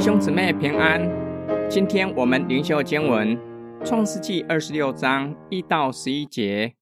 [0.00, 0.98] 兄姊妹平安，
[1.68, 3.36] 今天我们灵修经文
[3.84, 6.74] 《创世纪二十六章一到十一节。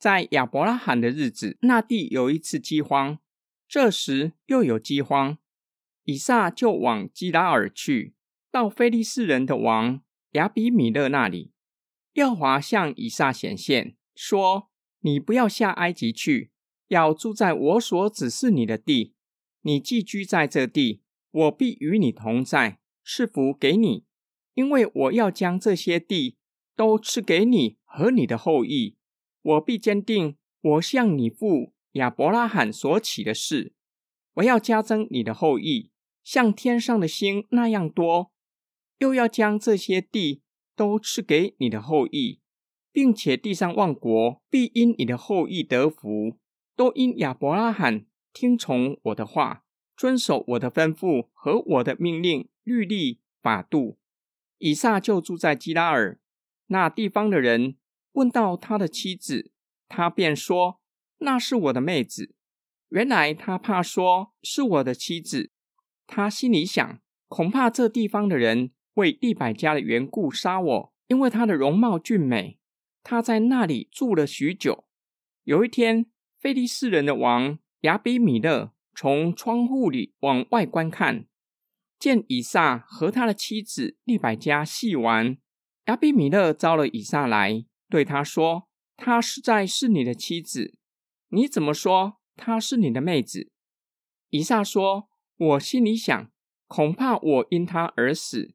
[0.00, 3.20] 在亚伯拉罕的日子，那地有一次饥荒，
[3.68, 5.38] 这时又有饥荒，
[6.02, 8.14] 以撒就往基拉尔去，
[8.50, 10.00] 到非利士人的王
[10.32, 11.52] 亚比米勒那里。
[12.14, 14.68] 耶和华向以撒显现，说
[15.02, 16.50] ：“你不要下埃及去，
[16.88, 19.14] 要住在我所指示你的地。
[19.62, 24.04] 你寄居在这地。”我必与你同在，赐福给你，
[24.54, 26.36] 因为我要将这些地
[26.74, 28.96] 都赐给你和你的后裔。
[29.42, 33.72] 我必坚定我向你父亚伯拉罕所起的事。
[34.34, 35.90] 我要加增你的后裔，
[36.22, 38.32] 像天上的星那样多，
[38.98, 40.42] 又要将这些地
[40.76, 42.40] 都赐给你的后裔，
[42.92, 46.38] 并且地上万国必因你的后裔得福，
[46.76, 49.64] 都因亚伯拉罕听从我的话。
[50.00, 53.98] 遵守我的吩咐和我的命令、律例、法度。
[54.56, 56.18] 以撒就住在基拉尔。
[56.68, 57.76] 那地方的人
[58.12, 59.52] 问到他的妻子，
[59.90, 60.80] 他便说
[61.20, 62.34] ：“那是我的妹子。”
[62.88, 65.50] 原来他怕说是我的妻子。
[66.06, 72.58] 他心里想：恐怕这地方的人为利百家的缘故杀我，因为她的容貌俊美。
[73.02, 74.86] 他在那里住了许久。
[75.44, 76.06] 有一天，
[76.38, 78.72] 菲利士人的王亚比米勒。
[78.94, 81.26] 从窗户里往外观看，
[81.98, 85.38] 见以撒和他的妻子利百加戏玩。
[85.86, 90.74] 亚比米勒招了以撒来，对他说：“她实在是你的妻子，
[91.28, 93.50] 你怎么说她是你的妹子？”
[94.30, 96.30] 以撒说：“我心里想，
[96.66, 98.54] 恐怕我因她而死。”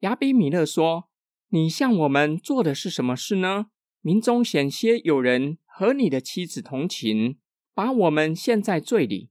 [0.00, 1.08] 亚比米勒说
[1.48, 3.66] ：“你向我们做的是什么事呢？
[4.00, 7.38] 民中险些有人和你的妻子同情，
[7.72, 9.30] 把我们陷在罪里。”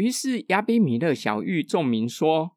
[0.00, 2.56] 于是亚比米勒小玉众民说：“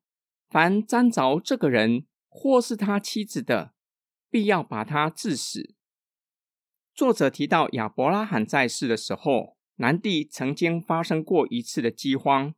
[0.49, 3.73] 凡沾着这个人或是他妻子的，
[4.29, 5.75] 必要把他致死。”
[6.95, 12.55] 作者提到亚伯拉罕在世的时候，南地曾经发生过一次的饥荒，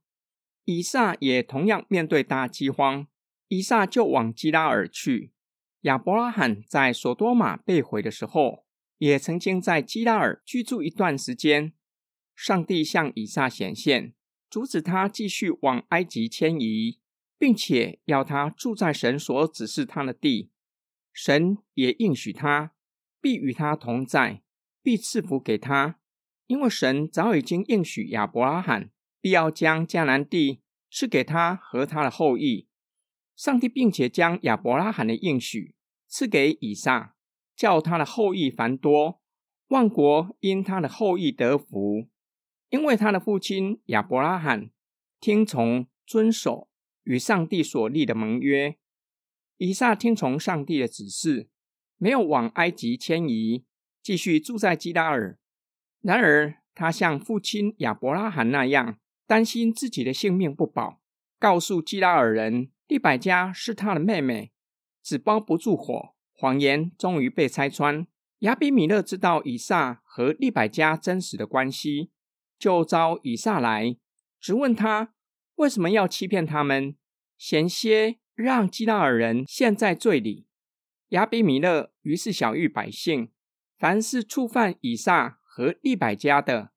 [0.65, 3.07] 以撒也同样面对大饥荒，
[3.47, 5.33] 以撒就往基拉尔去。
[5.81, 8.67] 亚伯拉罕在索多玛被毁的时候，
[8.99, 11.73] 也曾经在基拉尔居住一段时间。
[12.35, 14.13] 上帝向以撒显现。
[14.49, 16.99] 阻止他继续往埃及迁移，
[17.37, 20.51] 并且要他住在神所指示他的地。
[21.11, 22.73] 神也应许他，
[23.21, 24.43] 必与他同在，
[24.81, 25.99] 必赐福给他，
[26.47, 28.91] 因为神早已经应许亚伯拉罕，
[29.21, 30.61] 必要将迦南地
[30.91, 32.67] 赐给他和他的后裔。
[33.35, 35.75] 上帝并且将亚伯拉罕的应许
[36.07, 37.15] 赐给以撒，
[37.55, 39.21] 叫他的后裔繁多，
[39.67, 42.07] 万国因他的后裔得福。
[42.69, 44.69] 因为他的父亲亚伯拉罕
[45.19, 46.69] 听从遵守
[47.03, 48.77] 与上帝所立的盟约，
[49.57, 51.49] 以撒听从上帝的指示，
[51.97, 53.65] 没有往埃及迁移，
[54.01, 55.39] 继续住在基拉尔。
[56.01, 61.01] 然而，他像父亲亚伯拉罕那样，担心自己的性命不保，
[61.39, 64.51] 告诉基拉尔人利百加是他的妹妹，
[65.01, 68.05] 纸包不住火，谎言终于被拆穿。
[68.39, 72.11] 亚比米勒知道以撒和利百加真实的关系。
[72.57, 73.97] 就招以撒来，
[74.39, 75.13] 质问他
[75.55, 76.95] 为什么要欺骗他们，
[77.37, 80.47] 险些让基拉尔人陷在罪里。
[81.09, 83.31] 亚比米勒于是小谕百姓：
[83.77, 86.71] 凡是触犯以撒和利百家的，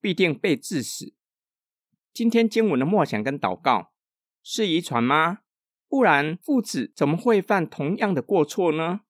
[0.00, 1.14] 必定被致死。
[2.12, 3.92] 今天经文的默想跟祷告
[4.42, 5.40] 是遗传吗？
[5.88, 9.00] 不然父子怎么会犯同样的过错呢？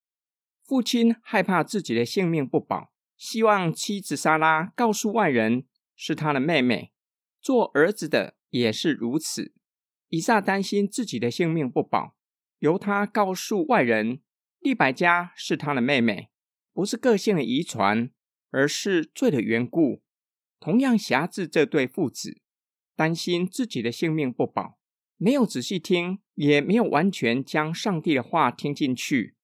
[0.65, 5.67] 父亲害怕自己的性命不保，希望妻子莎拉告诉外人。
[6.05, 6.91] 是他的妹妹，
[7.41, 9.55] 做儿子的也是如此。
[10.09, 12.17] 以撒担心自己的性命不保，
[12.59, 14.21] 由他告诉外人，
[14.59, 16.31] 利百加是他的妹妹，
[16.73, 18.11] 不是个性的遗传，
[18.51, 20.03] 而是罪的缘故。
[20.59, 22.41] 同样辖制这对父子，
[22.97, 24.81] 担心自己的性命不保，
[25.17, 29.37] 没有仔细听，也没有完全将上帝的话听进去。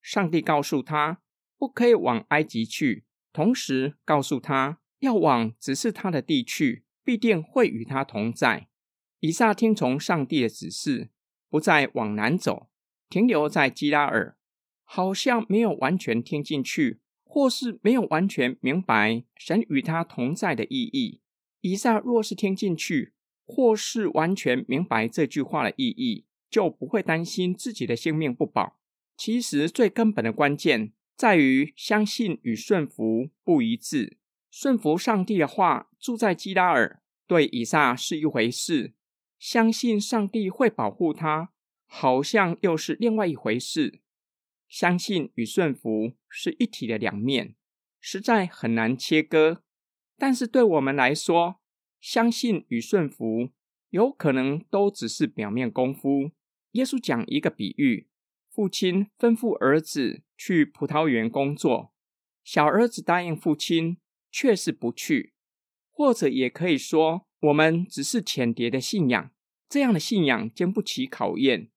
[0.00, 1.20] 上帝告诉他
[1.58, 4.78] 不可以往埃及去，同时告诉他。
[5.00, 8.68] 要往指示他的地去，必定会与他同在。
[9.20, 11.10] 以撒听从上帝的指示，
[11.48, 12.68] 不再往南走，
[13.08, 14.36] 停留在基拉尔，
[14.84, 21.20] 好像没有完全听进去，或是没有完全明白神与他同在的意义。
[21.60, 23.14] 以撒若是听进去，
[23.44, 28.78] 或是完全明白这句话的意义，就不会担心自己的性命不保。
[29.16, 34.18] 其实最根本的关键在于相信与顺服不一致。
[34.58, 38.94] 顺服上帝的话，住在基拉尔，对以撒是一回事；
[39.38, 41.52] 相信上帝会保护他，
[41.84, 44.00] 好像又是另外一回事。
[44.66, 47.54] 相信与顺服是一体的两面，
[48.00, 49.62] 实在很难切割。
[50.16, 51.60] 但是对我们来说，
[52.00, 53.50] 相信与顺服
[53.90, 56.30] 有可能都只是表面功夫。
[56.70, 58.08] 耶稣讲一个比喻：
[58.48, 61.92] 父亲吩咐儿子去葡萄园工作，
[62.42, 63.98] 小儿子答应父亲，
[64.30, 65.34] 却是不去。
[65.90, 69.30] 或者也可以说，我们只是浅碟的信仰，
[69.68, 71.70] 这样的信仰经不起考验。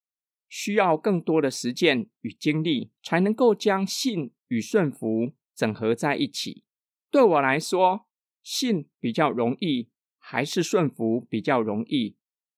[0.48, 6.64] 需要更多的实践与经历，才能够将信与顺服整合在一起。
[7.12, 8.08] 对我来说，
[8.42, 12.18] 信比较容易，还是顺服比较容易？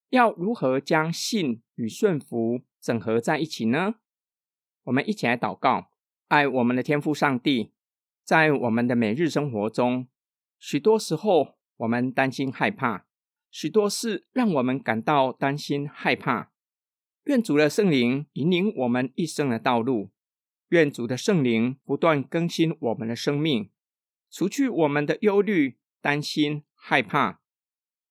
[0.10, 3.96] 要如何将信与顺服整合在一起呢？
[4.84, 5.92] 我们一起来祷告：
[6.30, 7.72] 爱我们的天父上帝，
[8.24, 10.08] 在我们的每日生活中，
[10.60, 13.06] 许多时候我们担心害怕，
[13.50, 16.52] 许多事让我们感到担心害怕。
[17.26, 20.12] 愿主的圣灵引领我们一生的道路，
[20.70, 23.70] 愿主的圣灵不断更新我们的生命，
[24.30, 27.42] 除去我们的忧虑、担心、害怕，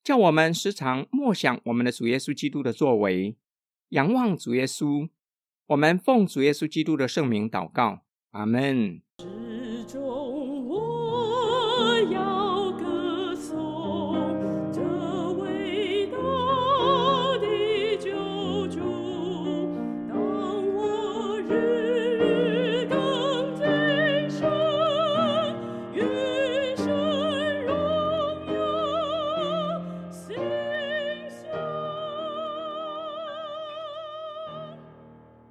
[0.03, 3.37] 叫我们时常默想我们的主耶稣基督的作为，
[3.89, 5.09] 仰望主耶稣。
[5.67, 9.01] 我们奉主耶稣基督的圣名祷告，阿门。
[9.91, 10.20] joy.